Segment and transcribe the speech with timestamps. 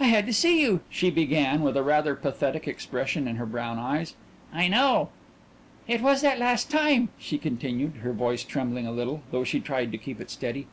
[0.00, 3.78] "I had to see you," she began, with a rather pathetic expression in her brown
[3.78, 4.14] eyes.
[4.54, 5.10] "I know."
[5.86, 9.92] "It was that last time," she continued, her voice trembling a little, though she tried
[9.92, 10.66] to keep it steady.